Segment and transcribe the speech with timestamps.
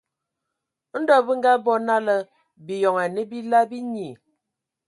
[1.01, 2.15] Ndɔ bǝ ngabɔ nala
[2.65, 4.15] biyon anǝ bila binyii.